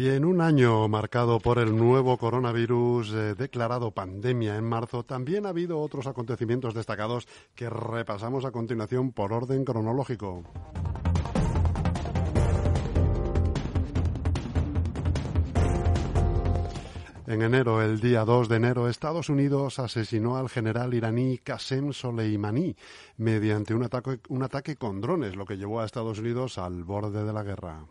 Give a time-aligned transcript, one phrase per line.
[0.00, 5.44] Y en un año marcado por el nuevo coronavirus eh, declarado pandemia en marzo, también
[5.44, 10.42] ha habido otros acontecimientos destacados que repasamos a continuación por orden cronológico.
[17.26, 22.74] En enero, el día 2 de enero, Estados Unidos asesinó al general iraní Qasem Soleimani
[23.18, 27.22] mediante un ataque, un ataque con drones, lo que llevó a Estados Unidos al borde
[27.22, 27.84] de la guerra.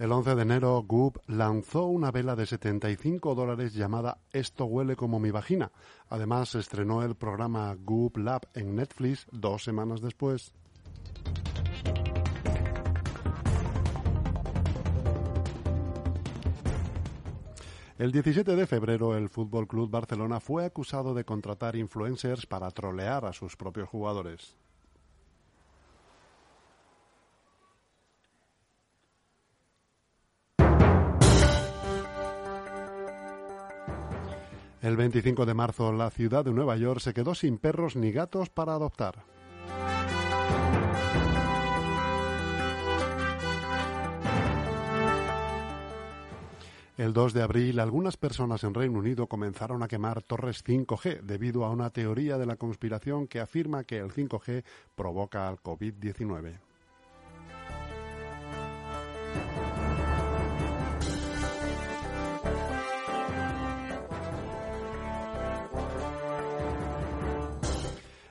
[0.00, 5.20] El 11 de enero, Goop lanzó una vela de 75 dólares llamada Esto huele como
[5.20, 5.72] mi vagina.
[6.08, 10.54] Además, estrenó el programa Goop Lab en Netflix dos semanas después.
[17.98, 23.26] El 17 de febrero, el Fútbol Club Barcelona fue acusado de contratar influencers para trolear
[23.26, 24.56] a sus propios jugadores.
[34.82, 38.48] El 25 de marzo, la ciudad de Nueva York se quedó sin perros ni gatos
[38.48, 39.24] para adoptar.
[46.96, 51.64] El 2 de abril, algunas personas en Reino Unido comenzaron a quemar torres 5G debido
[51.64, 56.69] a una teoría de la conspiración que afirma que el 5G provoca al COVID-19.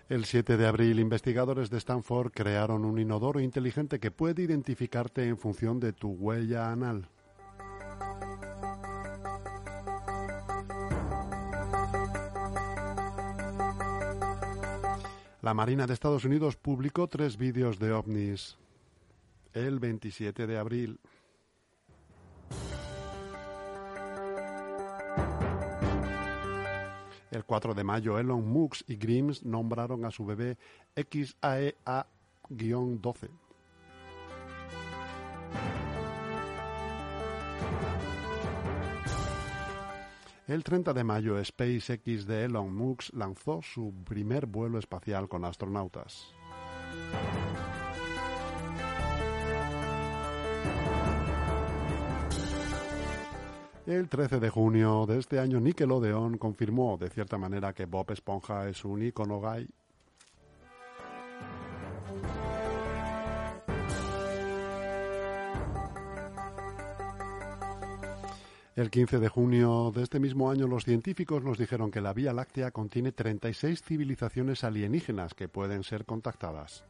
[0.10, 5.38] El 7 de abril, investigadores de Stanford crearon un inodoro inteligente que puede identificarte en
[5.38, 7.08] función de tu huella anal.
[15.44, 18.58] La Marina de Estados Unidos publicó tres vídeos de ovnis
[19.54, 21.00] el 27 de abril.
[27.40, 30.58] El 4 de mayo, Elon Musk y Grims nombraron a su bebé
[30.94, 33.30] XAEA-12.
[40.48, 46.36] El 30 de mayo, SpaceX de Elon Musk lanzó su primer vuelo espacial con astronautas.
[53.90, 58.70] El 13 de junio de este año, Nickelodeon confirmó de cierta manera que Bob Esponja
[58.70, 59.68] es un icono gay.
[68.76, 72.32] El 15 de junio de este mismo año, los científicos nos dijeron que la Vía
[72.32, 76.86] Láctea contiene 36 civilizaciones alienígenas que pueden ser contactadas.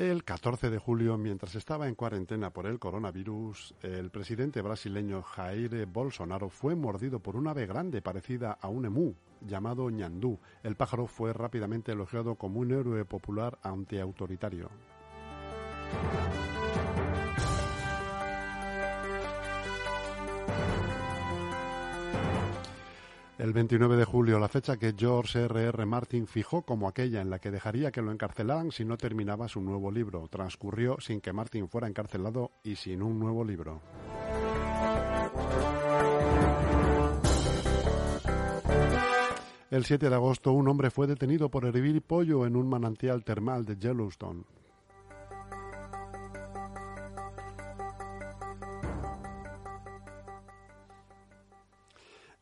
[0.00, 5.84] El 14 de julio, mientras estaba en cuarentena por el coronavirus, el presidente brasileño Jair
[5.84, 10.38] Bolsonaro fue mordido por un ave grande parecida a un emú llamado ñandú.
[10.62, 14.70] El pájaro fue rápidamente elogiado como un héroe popular antiautoritario.
[23.40, 25.62] El 29 de julio, la fecha que George R.
[25.68, 25.86] R.
[25.86, 29.62] Martin fijó como aquella en la que dejaría que lo encarcelaran si no terminaba su
[29.62, 33.80] nuevo libro, transcurrió sin que Martin fuera encarcelado y sin un nuevo libro.
[39.70, 43.64] El 7 de agosto, un hombre fue detenido por hervir pollo en un manantial termal
[43.64, 44.44] de Yellowstone.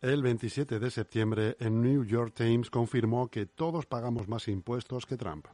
[0.01, 5.17] El 27 de septiembre, el New York Times confirmó que todos pagamos más impuestos que
[5.17, 5.49] Trump.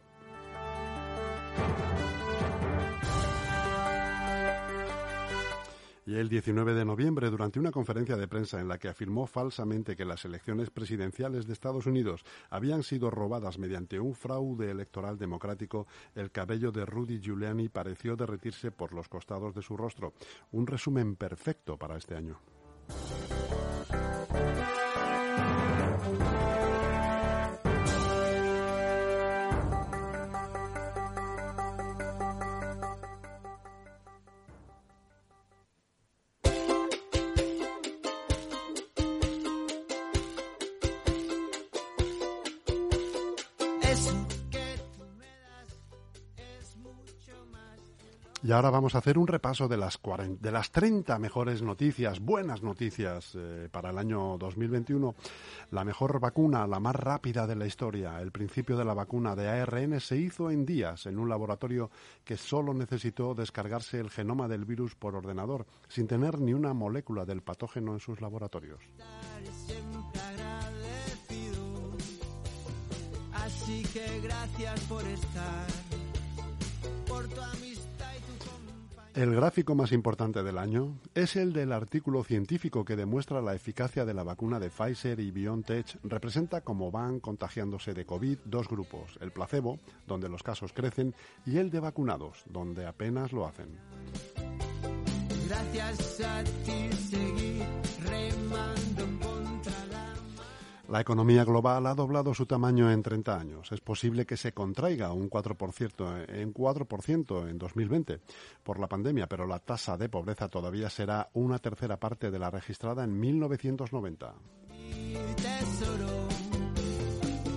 [6.04, 9.96] Y el 19 de noviembre, durante una conferencia de prensa en la que afirmó falsamente
[9.96, 15.86] que las elecciones presidenciales de Estados Unidos habían sido robadas mediante un fraude electoral democrático,
[16.14, 20.12] el cabello de Rudy Giuliani pareció derretirse por los costados de su rostro.
[20.52, 22.38] Un resumen perfecto para este año.
[48.54, 52.62] Ahora vamos a hacer un repaso de las, 40, de las 30 mejores noticias, buenas
[52.62, 55.14] noticias eh, para el año 2021.
[55.72, 58.20] La mejor vacuna, la más rápida de la historia.
[58.20, 61.90] El principio de la vacuna de ARN se hizo en días en un laboratorio
[62.24, 67.24] que solo necesitó descargarse el genoma del virus por ordenador, sin tener ni una molécula
[67.24, 68.80] del patógeno en sus laboratorios.
[73.32, 75.66] Así que gracias por estar,
[77.06, 77.40] por tu
[79.14, 84.04] el gráfico más importante del año es el del artículo científico que demuestra la eficacia
[84.04, 85.98] de la vacuna de Pfizer y BioNTech.
[86.02, 91.14] Representa cómo van contagiándose de COVID dos grupos, el placebo, donde los casos crecen,
[91.46, 93.78] y el de vacunados, donde apenas lo hacen.
[95.48, 96.90] Gracias a ti
[100.94, 103.72] La economía global ha doblado su tamaño en 30 años.
[103.72, 108.20] Es posible que se contraiga un 4% en 4% en 2020
[108.62, 112.48] por la pandemia, pero la tasa de pobreza todavía será una tercera parte de la
[112.48, 114.34] registrada en 1990.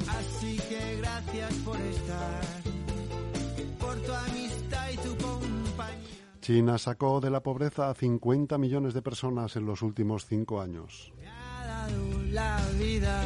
[0.08, 2.42] Así que gracias por estar,
[3.80, 6.10] por tu amistad y tu compañía.
[6.42, 11.14] China sacó de la pobreza a 50 millones de personas en los últimos cinco años
[12.32, 13.24] la vida.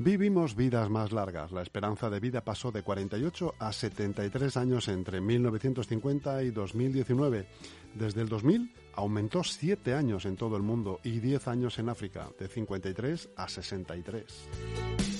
[0.00, 1.52] Vivimos vidas más largas.
[1.52, 7.46] La esperanza de vida pasó de 48 a 73 años entre 1950 y 2019.
[7.94, 12.30] Desde el 2000 aumentó 7 años en todo el mundo y 10 años en África,
[12.38, 15.17] de 53 a 63.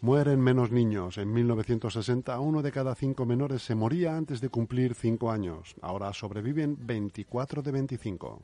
[0.00, 1.18] Mueren menos niños.
[1.18, 5.74] En 1960, uno de cada cinco menores se moría antes de cumplir cinco años.
[5.82, 8.40] Ahora sobreviven 24 de 25.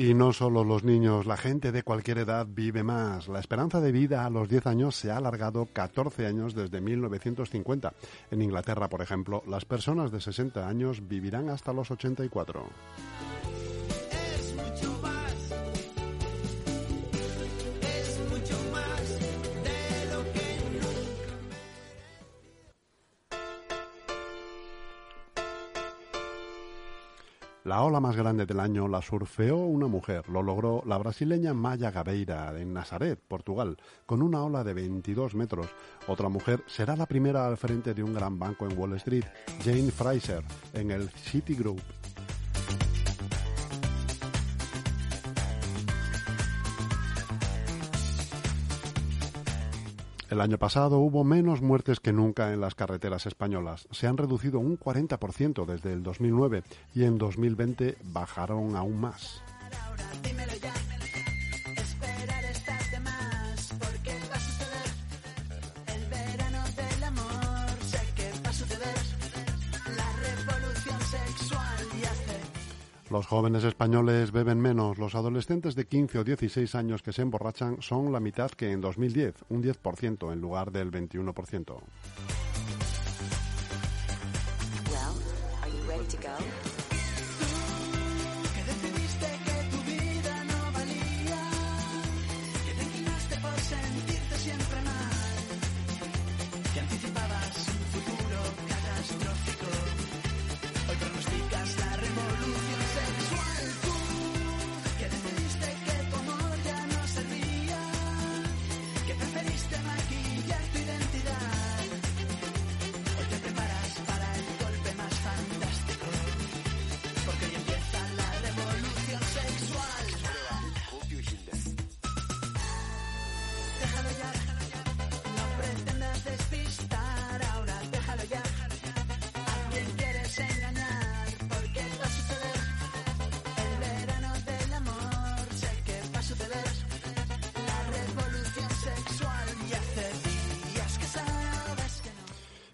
[0.00, 3.26] Y no solo los niños, la gente de cualquier edad vive más.
[3.26, 7.92] La esperanza de vida a los 10 años se ha alargado 14 años desde 1950.
[8.30, 12.64] En Inglaterra, por ejemplo, las personas de 60 años vivirán hasta los 84.
[27.64, 30.28] La ola más grande del año la surfeó una mujer.
[30.28, 33.76] Lo logró la brasileña Maya Gabeira en Nazaret, Portugal,
[34.06, 35.66] con una ola de 22 metros.
[36.06, 39.24] Otra mujer será la primera al frente de un gran banco en Wall Street,
[39.64, 41.97] Jane Fraser, en el Citigroup.
[50.30, 53.88] El año pasado hubo menos muertes que nunca en las carreteras españolas.
[53.92, 56.64] Se han reducido un 40% desde el 2009
[56.94, 59.42] y en 2020 bajaron aún más.
[73.10, 74.98] Los jóvenes españoles beben menos.
[74.98, 78.82] Los adolescentes de 15 o 16 años que se emborrachan son la mitad que en
[78.82, 82.37] 2010, un 10% en lugar del 21%.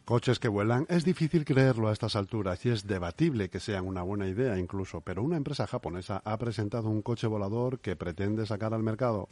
[0.04, 4.02] Coches que vuelan es difícil creerlo a estas alturas y es debatible que sean una
[4.02, 8.74] buena idea incluso, pero una empresa japonesa ha presentado un coche volador que pretende sacar
[8.74, 9.30] al mercado.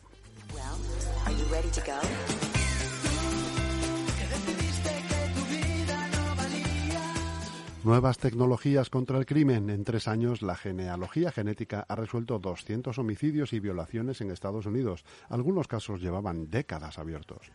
[7.85, 9.69] Nuevas tecnologías contra el crimen.
[9.69, 15.05] En tres años, la genealogía genética ha resuelto 200 homicidios y violaciones en Estados Unidos.
[15.29, 17.51] Algunos casos llevaban décadas abiertos.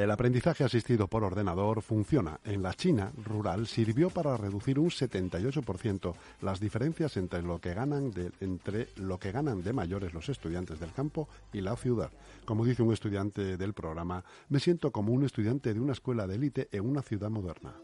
[0.00, 2.40] El aprendizaje asistido por ordenador funciona.
[2.42, 8.10] En la China rural sirvió para reducir un 78% las diferencias entre lo que ganan
[8.10, 12.10] de, entre lo que ganan de mayores los estudiantes del campo y la ciudad.
[12.46, 16.36] Como dice un estudiante del programa, me siento como un estudiante de una escuela de
[16.36, 17.74] élite en una ciudad moderna.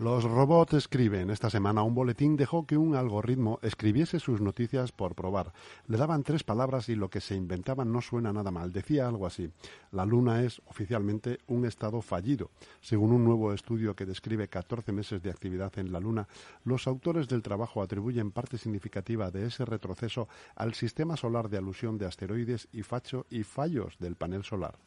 [0.00, 1.28] Los robots escriben.
[1.28, 5.52] Esta semana un boletín dejó que un algoritmo escribiese sus noticias por probar.
[5.88, 8.72] Le daban tres palabras y lo que se inventaban no suena nada mal.
[8.72, 9.50] Decía algo así.
[9.92, 12.50] La Luna es oficialmente un estado fallido.
[12.80, 16.28] Según un nuevo estudio que describe 14 meses de actividad en la Luna,
[16.64, 21.98] los autores del trabajo atribuyen parte significativa de ese retroceso al sistema solar de alusión
[21.98, 24.78] de asteroides y, facho y fallos del panel solar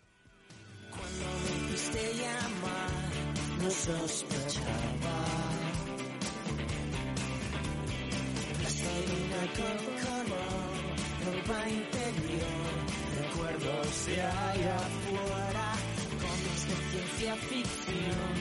[3.63, 5.02] no sospechaba.
[9.31, 10.73] La con color,
[11.25, 12.73] ropa interior,
[13.19, 15.67] recuerdos de allá afuera,
[16.21, 18.33] cómics de ciencia ficción,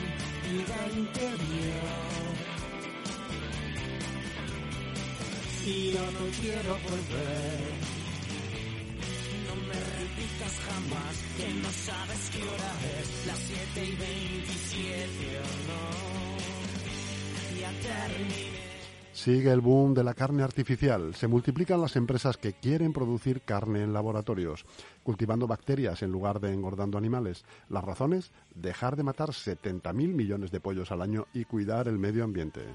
[0.51, 2.33] vida interior.
[5.65, 8.03] Y yo no quiero volver
[10.65, 15.81] jamás que no sabes qué hora es, las 7 y 27 o no.
[17.59, 18.52] Ya terminé.
[19.23, 21.15] Sigue el boom de la carne artificial.
[21.15, 24.65] Se multiplican las empresas que quieren producir carne en laboratorios,
[25.01, 27.45] cultivando bacterias en lugar de engordando animales.
[27.69, 32.25] Las razones, dejar de matar 70.000 millones de pollos al año y cuidar el medio
[32.25, 32.65] ambiente.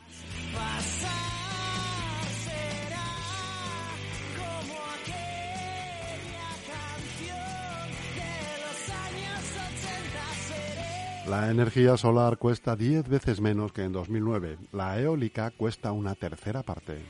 [11.28, 14.56] La energía solar cuesta 10 veces menos que en 2009.
[14.73, 17.02] La eólica cuesta una tercera parte.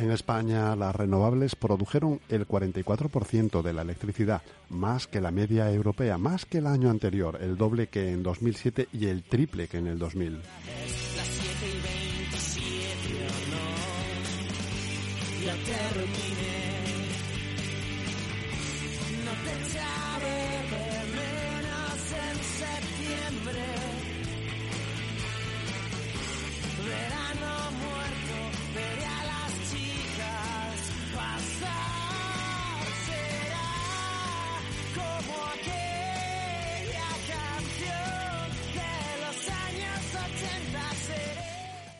[0.00, 4.40] En España, las renovables produjeron el 44% de la electricidad,
[4.70, 8.88] más que la media europea, más que el año anterior, el doble que en 2007
[8.94, 10.40] y el triple que en el 2000.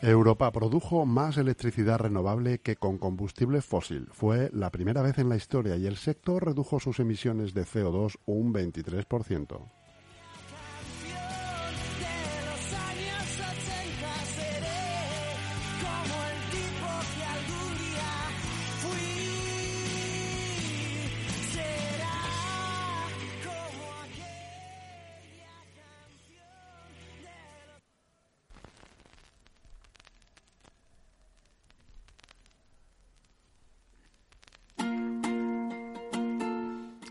[0.02, 4.08] Europa produjo más electricidad renovable que con combustible fósil.
[4.12, 8.16] Fue la primera vez en la historia y el sector redujo sus emisiones de CO2
[8.24, 9.79] un 23%.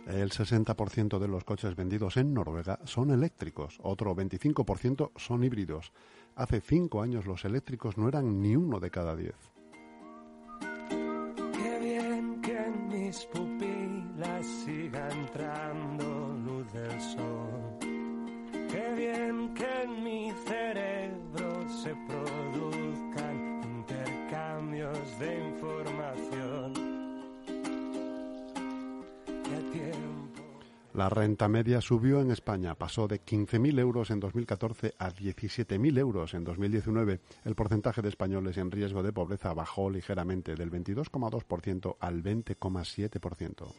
[0.10, 5.92] El 60% de los coches vendidos en Noruega son eléctricos, otro 25% son híbridos.
[6.36, 9.59] Hace cinco años los eléctricos no eran ni uno de cada diez.
[31.00, 36.34] La renta media subió en España, pasó de 15.000 euros en 2014 a 17.000 euros
[36.34, 37.22] en 2019.
[37.46, 43.74] El porcentaje de españoles en riesgo de pobreza bajó ligeramente del 22,2% al 20,7%.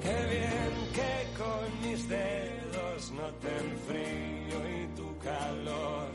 [0.00, 3.12] Qué bien que con mis dedos
[4.72, 6.07] y tu calor.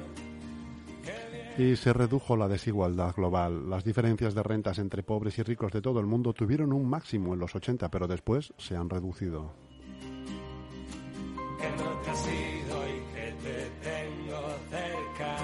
[1.57, 3.69] Y se redujo la desigualdad global.
[3.69, 7.33] Las diferencias de rentas entre pobres y ricos de todo el mundo tuvieron un máximo
[7.33, 9.53] en los 80, pero después se han reducido.
[11.60, 14.41] Que no te has ido y que te tengo
[14.72, 15.38] cerca.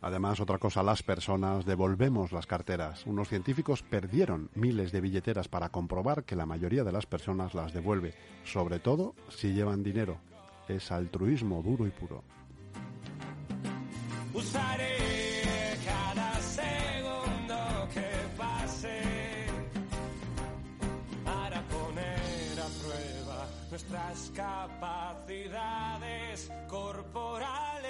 [0.00, 3.04] Además, otra cosa, las personas devolvemos las carteras.
[3.06, 7.72] Unos científicos perdieron miles de billeteras para comprobar que la mayoría de las personas las
[7.72, 10.18] devuelve, sobre todo si llevan dinero.
[10.68, 12.22] Es altruismo duro y puro.
[14.38, 19.02] Usaré cada segundo que pase
[21.24, 27.88] para poner a prueba nuestras capacidades corporales.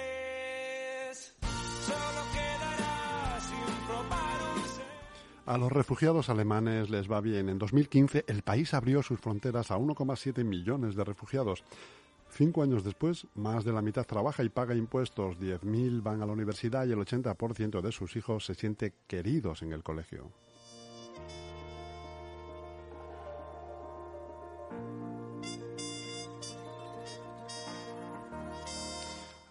[1.85, 4.63] Solo quedará sin probar un.
[5.45, 7.49] A los refugiados alemanes les va bien.
[7.49, 11.63] En 2015 el país abrió sus fronteras a 1,7 millones de refugiados.
[12.39, 16.31] Cinco años después, más de la mitad trabaja y paga impuestos, 10.000 van a la
[16.31, 20.31] universidad y el 80% de sus hijos se siente queridos en el colegio.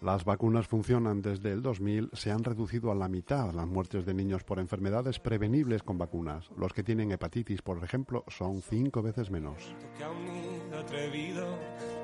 [0.00, 4.14] Las vacunas funcionan desde el 2000, se han reducido a la mitad las muertes de
[4.14, 6.48] niños por enfermedades prevenibles con vacunas.
[6.56, 9.74] Los que tienen hepatitis, por ejemplo, son cinco veces menos.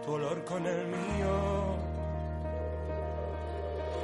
[0.05, 1.77] Tu olor con el mío.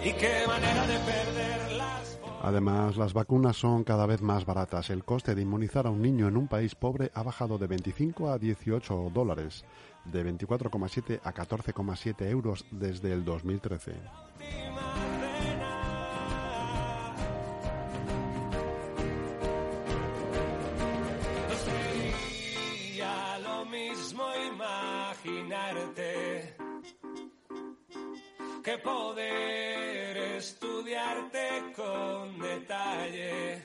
[0.03, 4.89] Y qué manera de perder las Además, las vacunas son cada vez más baratas.
[4.89, 8.31] El coste de inmunizar a un niño en un país pobre ha bajado de 25
[8.31, 9.65] a 18 dólares,
[10.07, 13.93] de 24,7 a 14,7 euros desde el 2013.
[28.71, 33.63] Que poder estudiarte con detalle.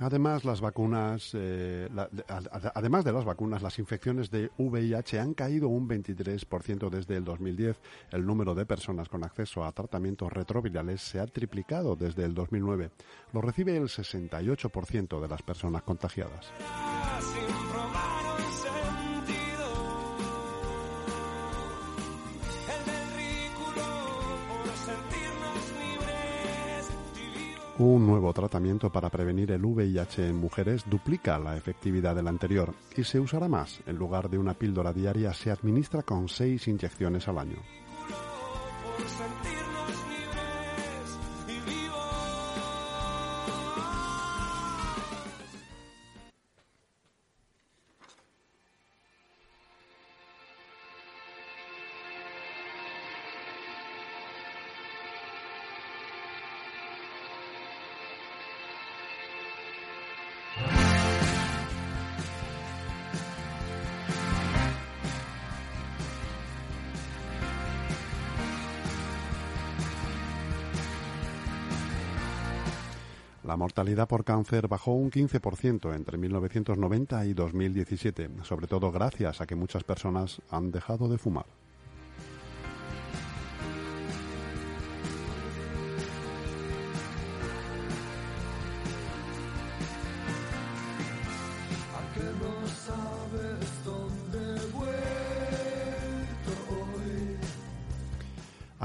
[0.00, 5.34] Además, las vacunas, eh, la- ad- además de las vacunas, las infecciones de VIH han
[5.34, 7.80] caído un 23% desde el 2010.
[8.12, 12.90] El número de personas con acceso a tratamientos retrovirales se ha triplicado desde el 2009.
[13.32, 16.52] Lo recibe el 68% de las personas contagiadas.
[27.78, 33.04] Un nuevo tratamiento para prevenir el VIH en mujeres duplica la efectividad del anterior y
[33.04, 33.80] se usará más.
[33.86, 37.58] En lugar de una píldora diaria, se administra con seis inyecciones al año.
[73.48, 79.46] La mortalidad por cáncer bajó un 15% entre 1990 y 2017, sobre todo gracias a
[79.46, 81.46] que muchas personas han dejado de fumar.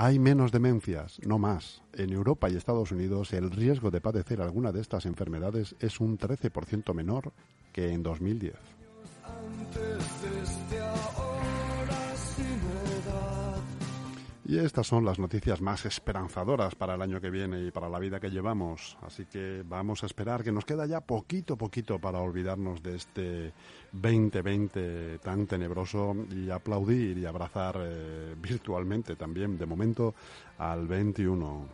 [0.03, 1.81] Hay menos demencias, no más.
[1.93, 6.17] En Europa y Estados Unidos el riesgo de padecer alguna de estas enfermedades es un
[6.17, 7.31] 13% menor
[7.71, 8.53] que en 2010.
[14.45, 17.97] Y estas son las noticias más esperanzadoras para el año que viene y para la
[17.97, 18.97] vida que llevamos.
[19.01, 23.53] Así que vamos a esperar que nos queda ya poquito, poquito para olvidarnos de este
[23.93, 30.13] 2020 tan tenebroso y aplaudir y abrazar eh, virtualmente también, de momento,
[30.57, 31.65] al 21.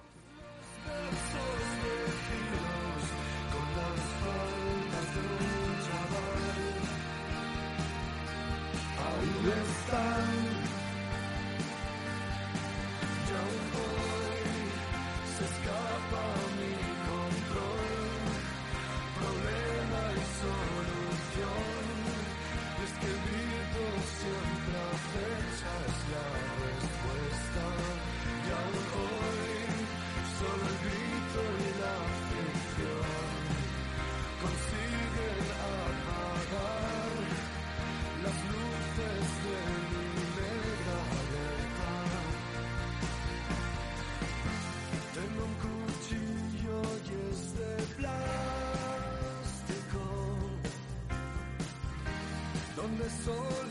[53.30, 53.69] De sol y